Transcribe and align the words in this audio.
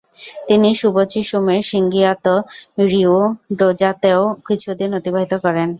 তিনি 0.47 0.69
সুবোচি 0.81 1.21
শুমের 1.29 1.61
শিঙ্গিয়োতো 1.69 2.33
রিয়ু 2.83 3.17
ডোজোতেও 3.59 4.21
কিছু 4.47 4.69
দিন 4.79 4.89
অতিবাহিত 4.99 5.33
করেন। 5.43 5.69